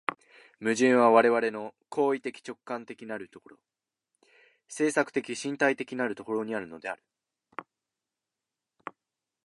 [0.59, 3.59] 矛盾は我々の行為的直観的なる所、
[4.67, 7.03] 制作的身体的なる所にあるのである。